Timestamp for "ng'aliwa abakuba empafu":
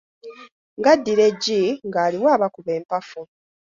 1.87-3.21